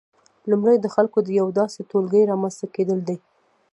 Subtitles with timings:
[0.49, 3.17] لومړی د خلکو د یو داسې ټولګي رامنځته کېدل دي